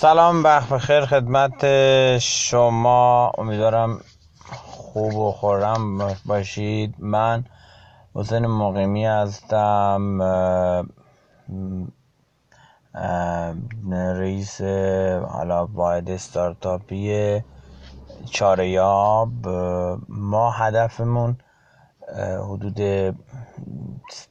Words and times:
سلام 0.00 0.44
وقت 0.44 0.68
بخیر 0.68 1.06
خدمت 1.06 1.64
شما. 2.18 3.32
امیدوارم 3.38 4.00
خوب 4.62 5.14
و 5.14 5.32
خورم 5.32 6.16
باشید. 6.26 6.94
من 6.98 7.44
حسین 8.14 8.46
مقیمی 8.46 9.06
هستم 9.06 10.22
رئیس 13.92 14.60
حالا 15.28 15.66
واحد 15.66 16.10
استارتاپی 16.10 17.40
چاریاب. 18.30 19.48
ما 20.08 20.50
هدفمون 20.50 21.36
حدود 22.48 22.80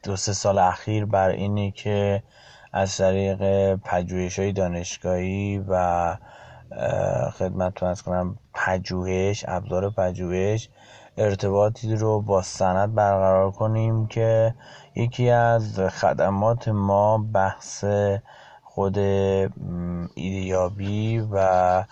دو 0.02 0.16
سه 0.16 0.32
سال 0.32 0.58
اخیر 0.58 1.04
بر 1.04 1.28
اینه 1.28 1.70
که 1.70 2.22
از 2.72 2.96
طریق 2.96 3.74
پژوهش 3.74 4.38
های 4.38 4.52
دانشگاهی 4.52 5.64
و 5.68 6.16
خدمت 7.32 7.82
از 7.82 8.02
کنم 8.02 8.38
پژوهش 8.54 9.44
ابزار 9.48 9.90
پژوهش 9.90 10.68
ارتباطی 11.16 11.96
رو 11.96 12.20
با 12.20 12.42
سند 12.42 12.94
برقرار 12.94 13.50
کنیم 13.50 14.06
که 14.06 14.54
یکی 14.94 15.30
از 15.30 15.80
خدمات 15.80 16.68
ما 16.68 17.18
بحث 17.18 17.84
خود 18.62 18.98
ایدیابی 20.14 21.28
و 21.32 21.84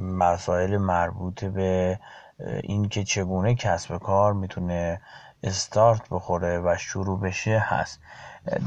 مسائل 0.00 0.76
مربوط 0.76 1.44
به 1.44 1.98
اینکه 2.62 3.04
چگونه 3.04 3.54
کسب 3.54 3.98
کار 3.98 4.32
می‌تونه 4.32 5.00
استارت 5.44 6.02
بخوره 6.10 6.58
و 6.58 6.76
شروع 6.78 7.20
بشه 7.20 7.58
هست. 7.58 8.00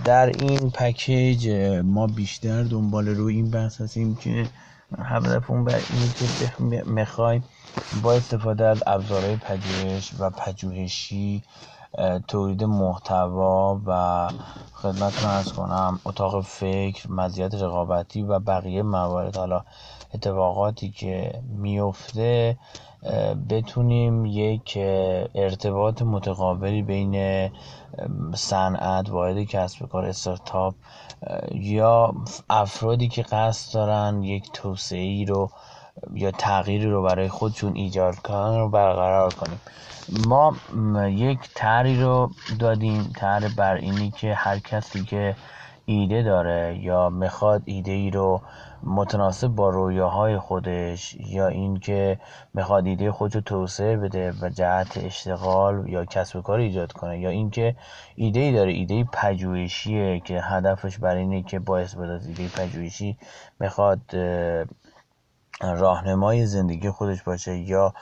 در 0.05 0.25
این 0.25 0.71
پکیج 0.71 1.49
ما 1.83 2.07
بیشتر 2.07 2.63
دنبال 2.63 3.07
روی 3.07 3.35
این 3.35 3.51
بحث 3.51 3.81
هستیم 3.81 4.15
که 4.15 4.47
هدفمون 4.99 5.65
بر 5.65 5.79
اینه 5.89 6.13
که 6.13 6.83
می‌خوایم 6.91 7.43
با 8.03 8.13
استفاده 8.13 8.65
از 8.65 8.83
ابزارهای 8.87 9.35
پژوهش 9.35 10.11
و 10.19 10.29
پژوهشی 10.29 11.43
تولید 12.27 12.63
محتوا 12.63 13.81
و 13.85 14.27
خدمت 14.73 15.25
ارز 15.25 15.53
کنم 15.53 15.99
اتاق 16.05 16.41
فکر 16.41 17.11
مزیت 17.11 17.53
رقابتی 17.53 18.21
و 18.21 18.39
بقیه 18.39 18.83
موارد. 18.83 19.37
حالا 19.37 19.63
اتفاقاتی 20.13 20.89
که 20.91 21.41
میفته 21.57 22.57
بتونیم 23.49 24.25
یک 24.25 24.77
ارتباط 25.35 26.01
متقابلی 26.01 26.81
بین 26.81 27.49
صنعت 28.33 29.09
واحد 29.09 29.43
کسب 29.43 29.85
کار 29.85 30.05
استارتاپ 30.05 30.75
یا 31.51 32.13
افرادی 32.49 33.07
که 33.07 33.21
قصد 33.23 33.73
دارن 33.73 34.23
یک 34.23 34.51
توسعه 34.53 34.99
ای 34.99 35.25
رو 35.25 35.49
یا 36.13 36.31
تغییری 36.31 36.89
رو 36.89 37.03
برای 37.03 37.29
خودشون 37.29 37.75
ایجاد 37.75 38.15
کنن 38.15 38.57
رو 38.57 38.69
برقرار 38.69 39.33
کنیم. 39.33 39.61
ما 40.27 40.55
یک 41.07 41.39
طرحی 41.55 42.01
رو 42.01 42.31
دادیم 42.59 43.11
طرح 43.15 43.55
بر 43.57 43.75
اینی 43.75 44.11
که 44.11 44.33
هر 44.33 44.59
کسی 44.59 45.03
که 45.03 45.35
ایده 45.85 46.23
داره 46.23 46.79
یا 46.81 47.09
می‌خواد 47.09 47.61
ایده 47.65 47.91
ای 47.91 48.11
رو 48.11 48.41
متناسب 48.83 49.47
با 49.47 49.69
رویاهای 49.69 50.37
خودش 50.37 51.15
یا 51.19 51.47
اینکه 51.47 52.19
می‌خواد 52.53 52.85
ایده 52.85 53.11
خودش 53.11 53.35
رو 53.35 53.41
توسعه 53.41 53.97
بده 53.97 54.33
و 54.41 54.49
جهت 54.49 54.97
اشتغال 54.97 55.89
یا 55.89 56.05
کسب 56.05 56.41
کار 56.41 56.59
ایجاد 56.59 56.91
کنه 56.91 57.19
یا 57.19 57.29
اینکه 57.29 57.75
ایده 58.15 58.39
ای 58.39 58.53
داره 58.53 58.71
ایده 58.71 59.03
پژوهشیه 59.03 60.19
که 60.19 60.41
هدفش 60.41 60.97
برای 60.97 61.21
اینه 61.21 61.43
که 61.43 61.59
با 61.59 61.77
استفاده 61.77 62.13
از 62.13 62.27
ایده 62.27 62.47
پژوهشی 62.47 63.17
می‌خواد 63.59 64.01
راهنمای 65.61 66.45
زندگی 66.45 66.89
خودش 66.89 67.23
باشه 67.23 67.57
یا 67.57 67.93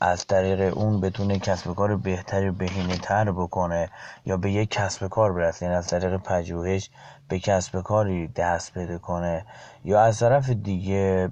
از 0.00 0.26
طریق 0.26 0.78
اون 0.78 1.00
بتونه 1.00 1.38
کسب 1.38 1.74
کار 1.74 1.96
بهتری 1.96 2.50
بهینه 2.50 2.96
تر 2.96 3.32
بکنه 3.32 3.88
یا 4.26 4.36
به 4.36 4.50
یک 4.52 4.70
کسب 4.70 5.08
کار 5.08 5.32
برسه 5.32 5.66
یعنی 5.66 5.78
از 5.78 5.86
طریق 5.86 6.16
پژوهش 6.16 6.90
به 7.28 7.38
کسب 7.38 7.80
کاری 7.80 8.28
دست 8.28 8.74
پیدا 8.74 8.98
کنه 8.98 9.46
یا 9.84 10.00
از 10.00 10.18
طرف 10.18 10.50
دیگه 10.50 11.30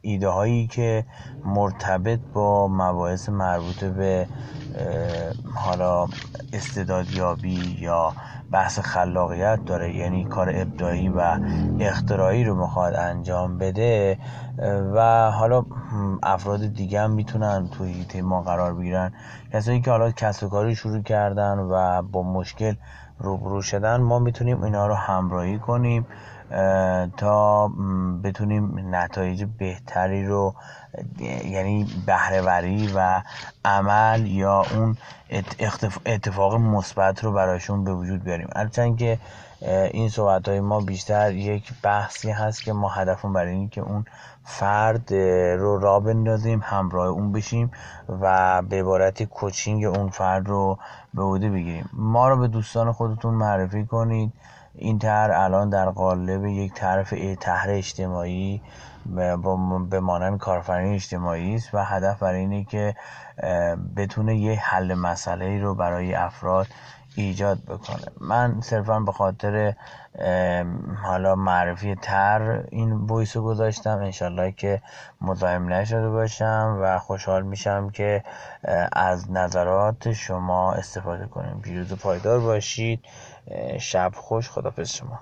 ایده 0.00 0.28
هایی 0.28 0.66
که 0.66 1.04
مرتبط 1.44 2.20
با 2.32 2.68
مباحث 2.68 3.28
مربوط 3.28 3.84
به 3.84 4.26
حالا 5.54 6.06
استعدادیابی 6.52 7.76
یا 7.80 8.12
بحث 8.52 8.78
خلاقیت 8.78 9.60
داره 9.66 9.96
یعنی 9.96 10.24
کار 10.24 10.52
ابداعی 10.54 11.08
و 11.08 11.38
اختراعی 11.80 12.44
رو 12.44 12.54
می‌خواد 12.54 12.94
انجام 12.94 13.58
بده 13.58 14.18
و 14.94 15.30
حالا 15.30 15.64
افراد 16.22 16.66
دیگه 16.74 17.00
هم 17.00 17.10
می‌تونن 17.10 17.68
توی 18.08 18.20
ما 18.20 18.42
قرار 18.42 18.74
بگیرن. 18.74 19.12
کسایی 19.52 19.80
که 19.80 19.90
حالا 19.90 20.10
کسب 20.10 20.48
کاری 20.48 20.76
شروع 20.76 21.02
کردن 21.02 21.58
و 21.58 22.02
با 22.02 22.22
مشکل 22.22 22.74
روبرو 23.20 23.62
شدن 23.62 23.96
ما 24.00 24.18
می‌تونیم 24.18 24.62
اینا 24.62 24.86
رو 24.86 24.94
همراهی 24.94 25.58
کنیم 25.58 26.06
تا 27.16 27.68
بتونیم 28.24 28.94
نتایج 28.94 29.44
بهتری 29.58 30.26
رو 30.26 30.54
یعنی 31.44 31.86
بهرهوری 32.06 32.92
و 32.96 33.22
عمل 33.64 34.26
یا 34.26 34.64
اون 34.74 34.96
اتفاق 36.06 36.54
مثبت 36.54 37.24
رو 37.24 37.32
براشون 37.32 37.84
به 37.84 37.94
وجود 37.94 38.24
بیاریم. 38.24 38.48
هرچند 38.56 38.98
که 38.98 39.18
این 39.68 40.08
صحبت 40.08 40.48
های 40.48 40.60
ما 40.60 40.80
بیشتر 40.80 41.32
یک 41.32 41.72
بحثی 41.82 42.30
هست 42.30 42.62
که 42.62 42.72
ما 42.72 42.88
هدفون 42.88 43.32
برای 43.32 43.52
اینه 43.52 43.68
که 43.68 43.80
اون 43.80 44.04
فرد 44.44 45.12
رو 45.58 45.78
را 45.78 46.00
بندازیم 46.00 46.60
همراه 46.64 47.08
اون 47.08 47.32
بشیم 47.32 47.70
و 48.20 48.62
به 48.62 48.80
عبارت 48.80 49.22
کوچینگ 49.22 49.84
اون 49.84 50.08
فرد 50.08 50.48
رو 50.48 50.78
به 51.14 51.22
عهده 51.22 51.50
بگیریم. 51.50 51.90
ما 51.92 52.28
رو 52.28 52.36
به 52.36 52.48
دوستان 52.48 52.92
خودتون 52.92 53.34
معرفی 53.34 53.84
کنید. 53.86 54.32
این 54.74 54.98
طرح 54.98 55.40
الان 55.40 55.70
در 55.70 55.90
قالب 55.90 56.44
یک 56.44 56.74
طرف 56.74 57.14
طرح 57.40 57.66
اجتماعی 57.68 58.62
به 59.90 60.00
مانند 60.00 60.38
کارفرین 60.38 60.94
اجتماعی 60.94 61.54
است 61.54 61.74
و 61.74 61.84
هدف 61.84 62.18
برای 62.18 62.40
اینه 62.40 62.64
که 62.64 62.94
بتونه 63.96 64.36
یه 64.36 64.60
حل 64.60 64.94
مسئله 64.94 65.62
رو 65.62 65.74
برای 65.74 66.14
افراد 66.14 66.66
ایجاد 67.14 67.58
بکنه. 67.64 68.06
من 68.20 68.60
صرفا 68.60 69.00
به 69.00 69.12
خاطر 69.12 69.74
حالا 71.02 71.34
معرفی 71.34 71.94
تر 71.94 72.64
این 72.70 72.92
وایس 72.92 73.36
رو 73.36 73.42
گذاشتم. 73.42 73.98
انشالله 73.98 74.52
که 74.52 74.82
مزاحم 75.20 75.72
نشده 75.72 76.10
باشم 76.10 76.78
و 76.82 76.98
خوشحال 76.98 77.42
میشم 77.42 77.90
که 77.90 78.24
از 78.92 79.30
نظرات 79.30 80.12
شما 80.12 80.72
استفاده 80.72 81.26
کنیم. 81.26 81.60
پیروز 81.60 81.92
پایدار 81.92 82.40
باشید. 82.40 83.04
شب 83.78 84.12
خوش. 84.14 84.50
خدافز 84.50 84.88
شما. 84.88 85.20